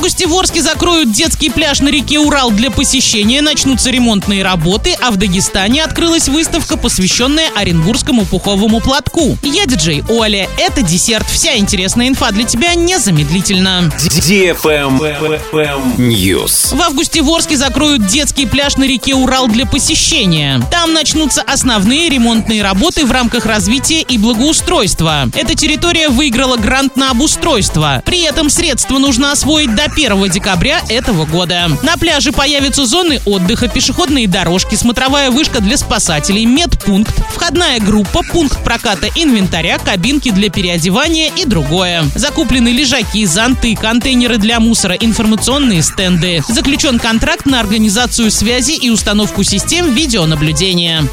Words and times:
августе 0.00 0.26
в 0.26 0.34
Орске 0.34 0.62
закроют 0.62 1.12
детский 1.12 1.50
пляж 1.50 1.80
на 1.80 1.88
реке 1.88 2.18
Урал 2.18 2.52
для 2.52 2.70
посещения, 2.70 3.42
начнутся 3.42 3.90
ремонтные 3.90 4.42
работы, 4.42 4.96
а 4.98 5.10
в 5.10 5.18
Дагестане 5.18 5.84
открылась 5.84 6.26
выставка, 6.26 6.78
посвященная 6.78 7.50
Оренбургскому 7.54 8.24
пуховому 8.24 8.80
платку. 8.80 9.36
Я 9.42 9.66
диджей 9.66 10.02
Оля. 10.08 10.48
Это 10.56 10.80
десерт. 10.80 11.28
Вся 11.28 11.58
интересная 11.58 12.08
инфа 12.08 12.30
для 12.30 12.44
тебя 12.44 12.74
незамедлительно. 12.74 13.92
News. 15.98 16.74
В 16.74 16.80
августе 16.80 17.20
в 17.20 17.28
Орске 17.28 17.58
закроют 17.58 18.06
детский 18.06 18.46
пляж 18.46 18.78
на 18.78 18.84
реке 18.84 19.14
Урал 19.14 19.48
для 19.48 19.66
посещения. 19.66 20.62
Там 20.70 20.94
начнутся 20.94 21.42
основные 21.42 22.08
ремонтные 22.08 22.62
работы 22.62 23.04
в 23.04 23.12
рамках 23.12 23.44
развития 23.44 24.00
и 24.00 24.16
благоустройства. 24.16 25.28
Эта 25.34 25.54
территория 25.54 26.08
выиграла 26.08 26.56
грант 26.56 26.96
на 26.96 27.10
обустройство. 27.10 28.02
При 28.06 28.22
этом 28.22 28.48
средства 28.48 28.96
нужно 28.96 29.32
освоить 29.32 29.74
до 29.74 29.89
1 29.90 30.28
декабря 30.30 30.80
этого 30.88 31.26
года. 31.26 31.70
На 31.82 31.96
пляже 31.96 32.32
появятся 32.32 32.86
зоны 32.86 33.20
отдыха, 33.24 33.68
пешеходные 33.68 34.26
дорожки, 34.26 34.74
смотровая 34.74 35.30
вышка 35.30 35.60
для 35.60 35.76
спасателей, 35.76 36.44
медпункт, 36.44 37.14
входная 37.34 37.80
группа, 37.80 38.22
пункт 38.22 38.62
проката 38.64 39.08
инвентаря, 39.14 39.78
кабинки 39.78 40.30
для 40.30 40.50
переодевания 40.50 41.30
и 41.34 41.44
другое. 41.44 42.04
Закуплены 42.14 42.68
лежаки, 42.68 43.24
зонты, 43.26 43.76
контейнеры 43.76 44.38
для 44.38 44.60
мусора, 44.60 44.94
информационные 44.94 45.82
стенды. 45.82 46.42
Заключен 46.48 46.98
контракт 46.98 47.46
на 47.46 47.60
организацию 47.60 48.30
связи 48.30 48.72
и 48.72 48.90
установку 48.90 49.42
систем 49.42 49.92
видеонаблюдения. 49.92 51.04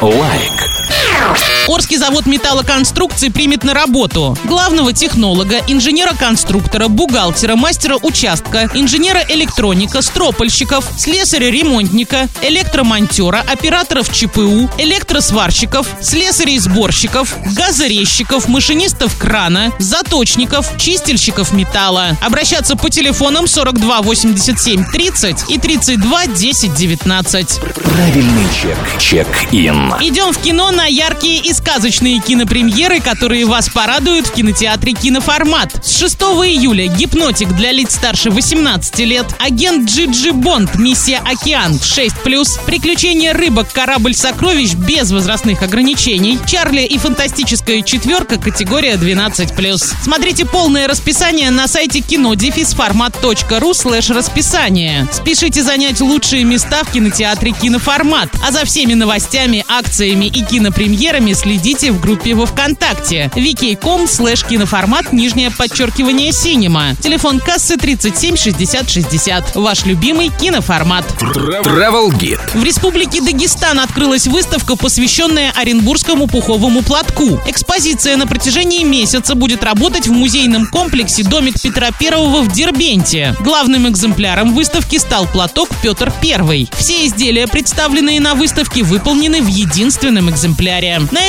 Лайк. 0.00 1.57
Орский 1.68 1.98
завод 1.98 2.24
металлоконструкций 2.24 3.30
примет 3.30 3.62
на 3.62 3.74
работу 3.74 4.38
главного 4.44 4.94
технолога, 4.94 5.58
инженера-конструктора, 5.68 6.88
бухгалтера, 6.88 7.56
мастера 7.56 7.98
участка, 8.00 8.70
инженера-электроника, 8.72 10.00
стропольщиков, 10.00 10.86
слесаря-ремонтника, 10.96 12.28
электромонтера, 12.40 13.44
операторов 13.46 14.10
ЧПУ, 14.10 14.70
электросварщиков, 14.78 15.86
слесарей-сборщиков, 16.00 17.36
газорезчиков, 17.54 18.48
машинистов 18.48 19.18
крана, 19.18 19.70
заточников, 19.78 20.70
чистильщиков 20.78 21.52
металла. 21.52 22.16
Обращаться 22.22 22.76
по 22.76 22.88
телефонам 22.88 23.46
42 23.46 24.00
87 24.00 24.86
30 24.90 25.50
и 25.50 25.58
32 25.58 26.26
10 26.28 26.74
19. 26.74 27.60
Правильный 27.84 28.46
чек. 28.62 28.78
Check-in. 28.98 29.92
Идем 30.00 30.32
в 30.32 30.38
кино 30.38 30.70
на 30.70 30.86
яркие 30.86 31.42
и 31.42 31.57
сказочные 31.58 32.20
кинопремьеры, 32.20 33.00
которые 33.00 33.44
вас 33.44 33.68
порадуют 33.68 34.28
в 34.28 34.32
кинотеатре 34.32 34.92
«Киноформат». 34.92 35.84
С 35.84 35.98
6 35.98 36.14
июля 36.46 36.86
«Гипнотик» 36.86 37.54
для 37.56 37.72
лиц 37.72 37.94
старше 37.96 38.30
18 38.30 38.98
лет, 39.00 39.26
«Агент 39.38 39.90
Джиджи 39.90 40.32
Бонд. 40.32 40.76
Миссия 40.76 41.18
Океан» 41.18 41.72
6+, 41.72 42.64
«Приключения 42.64 43.34
рыбок. 43.34 43.68
Корабль 43.72 44.14
сокровищ» 44.14 44.74
без 44.74 45.10
возрастных 45.10 45.62
ограничений, 45.62 46.38
«Чарли 46.46 46.82
и 46.82 46.96
фантастическая 46.96 47.82
четверка» 47.82 48.38
категория 48.38 48.94
12+. 48.94 49.94
Смотрите 50.02 50.46
полное 50.46 50.86
расписание 50.86 51.50
на 51.50 51.66
сайте 51.66 52.00
кинодефисформат.ру 52.00 53.74
слэш 53.74 54.10
расписание. 54.10 55.08
Спешите 55.12 55.62
занять 55.62 56.00
лучшие 56.00 56.44
места 56.44 56.84
в 56.84 56.92
кинотеатре 56.92 57.50
«Киноформат». 57.50 58.30
А 58.46 58.52
за 58.52 58.64
всеми 58.64 58.94
новостями, 58.94 59.64
акциями 59.68 60.26
и 60.26 60.42
кинопремьерами 60.44 61.32
следите 61.32 61.47
в 61.48 62.00
группе 62.00 62.34
во 62.34 62.44
Вконтакте 62.44 63.30
vk.com 63.34 64.06
слэш 64.06 64.44
киноформат 64.44 65.14
нижнее 65.14 65.50
подчеркивание 65.50 66.30
cinema. 66.30 66.94
Телефон 67.00 67.40
кассы 67.40 67.78
37 67.78 68.36
60 68.36 68.90
60. 68.90 69.56
Ваш 69.56 69.86
любимый 69.86 70.28
киноформат. 70.28 71.06
Travel 71.20 72.10
Guide. 72.10 72.40
В 72.52 72.62
Республике 72.62 73.22
Дагестан 73.22 73.80
открылась 73.80 74.26
выставка, 74.26 74.76
посвященная 74.76 75.52
Оренбургскому 75.56 76.26
пуховому 76.26 76.82
платку. 76.82 77.40
Экспозиция 77.46 78.18
на 78.18 78.26
протяжении 78.26 78.84
месяца 78.84 79.34
будет 79.34 79.64
работать 79.64 80.06
в 80.06 80.12
музейном 80.12 80.66
комплексе 80.66 81.22
«Домик 81.22 81.60
Петра 81.62 81.88
I» 81.98 82.42
в 82.42 82.52
Дербенте. 82.52 83.34
Главным 83.40 83.88
экземпляром 83.88 84.54
выставки 84.54 84.98
стал 84.98 85.26
платок 85.26 85.70
Петр 85.82 86.12
I. 86.22 86.68
Все 86.76 87.06
изделия, 87.06 87.46
представленные 87.46 88.20
на 88.20 88.34
выставке, 88.34 88.82
выполнены 88.82 89.40
в 89.40 89.46
единственном 89.46 90.28
экземпляре. 90.28 91.00
На 91.10 91.28